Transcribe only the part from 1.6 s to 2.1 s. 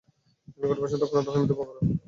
করেন।